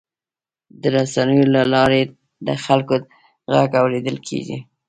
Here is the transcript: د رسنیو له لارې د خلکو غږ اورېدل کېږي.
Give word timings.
د 0.81 0.83
رسنیو 0.95 1.47
له 1.55 1.63
لارې 1.73 2.01
د 2.47 2.49
خلکو 2.65 2.95
غږ 3.53 3.71
اورېدل 3.81 4.17
کېږي. 4.27 4.57